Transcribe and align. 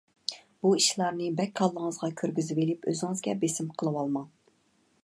بۇ 0.65 0.71
ئىشلارنى 0.77 1.27
بەك 1.41 1.53
كاللىڭىزغا 1.61 2.11
كىرگۈزۈۋېلىپ 2.23 2.91
ئۆزىڭىزگە 2.93 3.39
بېسىم 3.45 3.71
قىلىۋالماڭ. 3.83 4.29